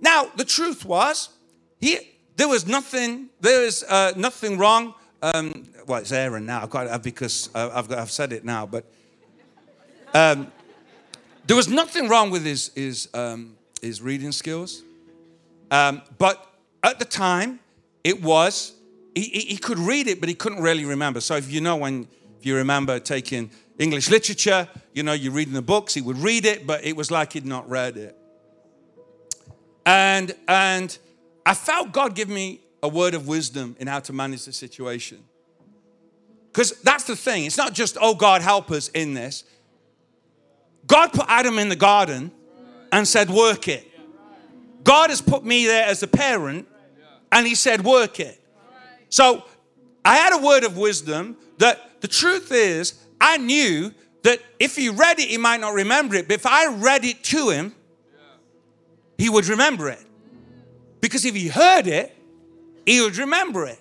[0.00, 1.30] Now, the truth was,
[1.80, 1.98] he,
[2.36, 4.94] there was nothing, there is uh, nothing wrong.
[5.22, 8.66] Um, well, it's Aaron now, I've got, because uh, I've, got, I've said it now,
[8.66, 8.84] but
[10.12, 10.52] um,
[11.46, 14.82] there was nothing wrong with his, his, um, his reading skills.
[15.70, 16.46] Um, but
[16.82, 17.60] at the time,
[18.04, 18.75] it was
[19.16, 21.20] he, he could read it, but he couldn't really remember.
[21.20, 22.06] So if you know when,
[22.38, 26.44] if you remember taking English literature, you know, you're reading the books, he would read
[26.44, 28.16] it, but it was like he'd not read it.
[29.86, 30.96] And, and
[31.46, 35.24] I felt God give me a word of wisdom in how to manage the situation.
[36.52, 37.44] Because that's the thing.
[37.44, 39.44] It's not just, oh, God, help us in this.
[40.86, 42.32] God put Adam in the garden
[42.92, 43.90] and said, work it.
[44.84, 46.68] God has put me there as a parent
[47.32, 48.40] and he said, work it.
[49.08, 49.44] So
[50.04, 53.92] I had a word of wisdom that the truth is, I knew
[54.22, 56.28] that if he read it, he might not remember it.
[56.28, 57.74] But if I read it to him,
[59.18, 60.04] he would remember it.
[61.00, 62.16] Because if he heard it,
[62.84, 63.78] he would remember it.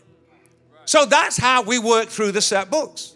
[0.86, 3.14] So that's how we work through the set books.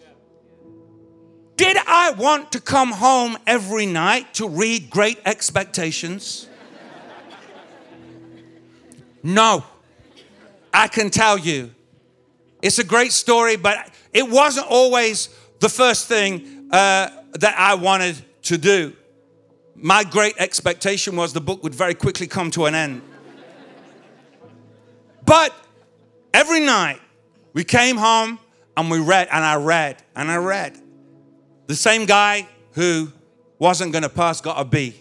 [1.55, 6.47] Did I want to come home every night to read Great Expectations?
[9.22, 9.64] No.
[10.74, 11.72] I can tell you,
[12.62, 15.30] it's a great story, but it wasn't always
[15.60, 18.95] the first thing uh, that I wanted to do.
[19.76, 23.01] My great expectation was the book would very quickly come to an end.
[25.26, 25.53] But
[26.34, 26.99] every night
[27.53, 28.39] we came home
[28.76, 30.78] and we read, and I read, and I read.
[31.68, 33.12] The same guy who
[33.60, 34.95] wasn't going to pass got a B.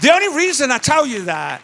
[0.00, 1.62] The only reason I tell you that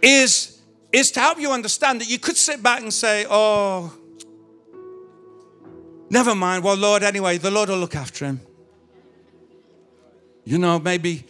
[0.00, 0.47] is,
[0.92, 3.92] is to help you understand that you could sit back and say, oh,
[6.10, 6.64] never mind.
[6.64, 8.40] Well, Lord, anyway, the Lord will look after him.
[10.44, 11.24] You know, maybe,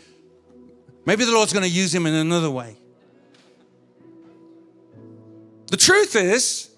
[1.04, 2.76] maybe the Lord's going to use him in another way.
[5.70, 6.70] The truth is,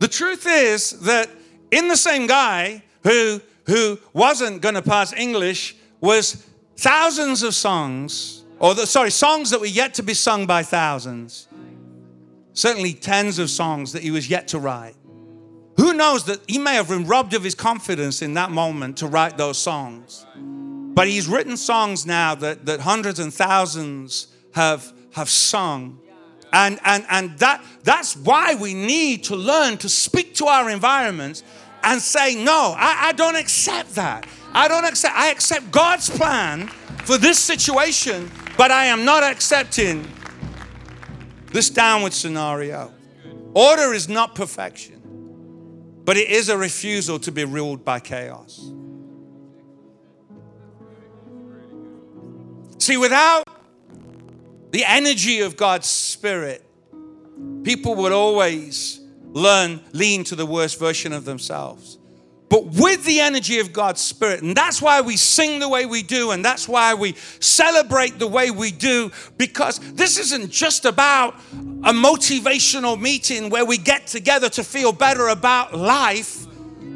[0.00, 1.30] the truth is that
[1.70, 6.44] in the same guy who, who wasn't going to pass English was
[6.76, 11.46] thousands of songs, or the, sorry, songs that were yet to be sung by thousands.
[12.52, 14.94] Certainly tens of songs that he was yet to write.
[15.76, 19.06] Who knows that he may have been robbed of his confidence in that moment to
[19.06, 20.26] write those songs.
[20.36, 26.00] But he's written songs now that, that hundreds and thousands have, have sung.
[26.52, 31.44] And, and, and that, that's why we need to learn to speak to our environments
[31.82, 34.26] and say, no, I, I don't accept that.
[34.52, 36.66] I don't accept, I accept God's plan
[37.04, 40.06] for this situation, but I am not accepting
[41.52, 42.92] this downward scenario.
[43.54, 45.00] Order is not perfection,
[46.04, 48.70] but it is a refusal to be ruled by chaos.
[52.78, 53.44] See, without
[54.70, 56.64] the energy of God's Spirit,
[57.62, 59.00] people would always
[59.32, 61.99] learn, lean to the worst version of themselves.
[62.50, 66.02] But with the energy of God's Spirit, and that's why we sing the way we
[66.02, 71.36] do, and that's why we celebrate the way we do, because this isn't just about
[71.54, 76.46] a motivational meeting where we get together to feel better about life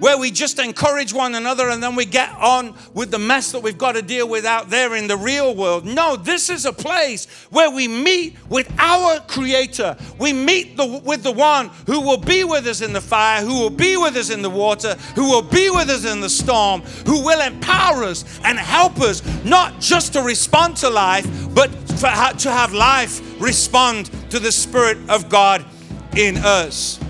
[0.00, 3.60] where we just encourage one another and then we get on with the mess that
[3.60, 5.84] we've got to deal with out there in the real world.
[5.84, 9.96] No, this is a place where we meet with our Creator.
[10.18, 13.54] We meet the, with the one who will be with us in the fire, who
[13.54, 16.82] will be with us in the water, who will be with us in the storm,
[17.06, 22.50] who will empower us and help us not just to respond to life, but to
[22.50, 25.64] have life respond to the Spirit of God
[26.16, 27.00] in us.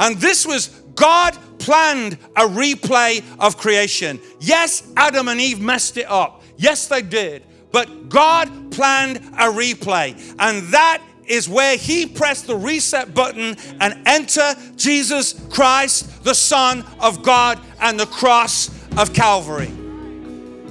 [0.00, 4.20] And this was God planned a replay of creation.
[4.40, 6.42] Yes, Adam and Eve messed it up.
[6.56, 7.44] Yes, they did.
[7.72, 10.14] But God planned a replay.
[10.38, 16.84] And that is where he pressed the reset button and enter Jesus Christ, the Son
[17.00, 19.72] of God, and the cross of Calvary.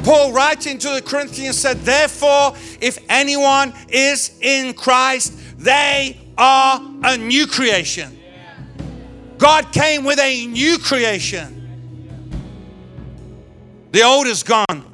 [0.03, 7.17] Paul, writing to the Corinthians, said, Therefore, if anyone is in Christ, they are a
[7.17, 8.19] new creation.
[9.43, 11.59] God came with a new creation.
[13.91, 14.85] The old is gone,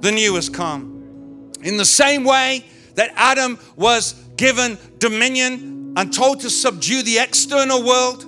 [0.00, 1.52] the new has come.
[1.62, 2.64] In the same way
[2.96, 8.24] that Adam was given dominion and told to subdue the external world,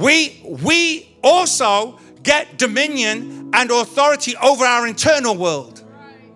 [0.00, 5.84] we, we also get dominion and authority over our internal world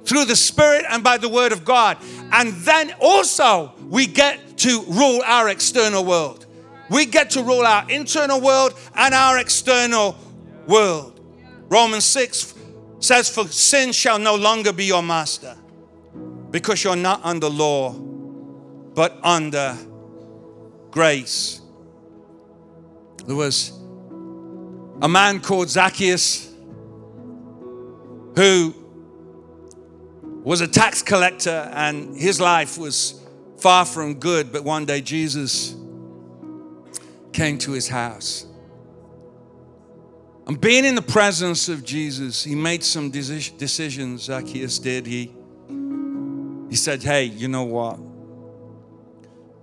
[0.05, 1.97] through the Spirit and by the Word of God.
[2.30, 6.45] And then also we get to rule our external world.
[6.89, 10.16] We get to rule our internal world and our external
[10.66, 11.20] world.
[11.68, 12.55] Romans 6
[13.01, 15.57] says, For sin shall no longer be your master
[16.51, 19.76] because you're not under law, but under
[20.91, 21.61] grace.
[23.26, 23.72] There was
[25.03, 26.53] a man called Zacchaeus
[28.37, 28.74] who
[30.45, 33.20] was a tax collector and his life was
[33.59, 35.74] far from good, but one day Jesus
[37.37, 38.47] came to his house.
[40.47, 45.07] And being in the presence of Jesus, he made some decisions, Zacchaeus did.
[45.07, 45.34] He,
[46.70, 47.99] he said, Hey, you know what?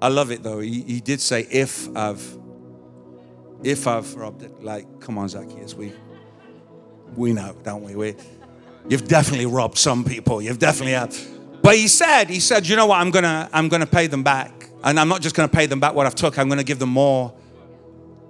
[0.01, 0.59] I love it though.
[0.59, 2.37] He, he did say, If I've,
[3.63, 5.93] if I've robbed it, like, come on, Zacchaeus, we,
[7.15, 7.95] we know, don't we?
[7.95, 8.15] we?
[8.87, 10.41] You've definitely robbed some people.
[10.41, 11.17] You've definitely have.
[11.63, 12.99] But he said, he said, you know what?
[12.99, 15.95] I'm gonna, I'm gonna pay them back, and I'm not just gonna pay them back
[15.95, 16.37] what I've took.
[16.37, 17.33] I'm gonna give them more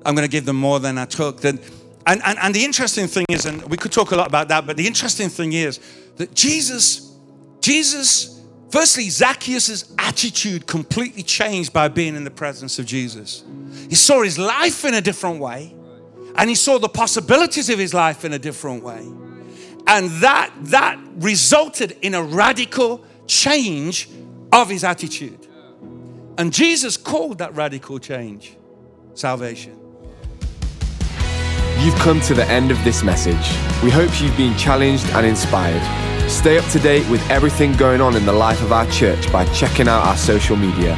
[0.05, 1.41] I'm going to give them more than I took.
[1.41, 1.59] Then,
[2.05, 4.65] and, and, and the interesting thing is, and we could talk a lot about that,
[4.65, 5.79] but the interesting thing is
[6.17, 7.15] that Jesus,
[7.61, 13.43] Jesus, firstly, Zacchaeus' attitude completely changed by being in the presence of Jesus.
[13.89, 15.73] He saw his life in a different way,
[16.35, 19.07] and he saw the possibilities of his life in a different way.
[19.87, 24.09] And that, that resulted in a radical change
[24.51, 25.47] of his attitude.
[26.37, 28.57] And Jesus called that radical change
[29.13, 29.79] salvation.
[31.83, 33.51] You've come to the end of this message.
[33.83, 35.81] We hope you've been challenged and inspired.
[36.31, 39.43] Stay up to date with everything going on in the life of our church by
[39.47, 40.95] checking out our social media.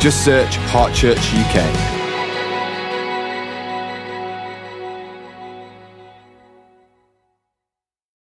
[0.00, 2.05] Just search Heart Church UK.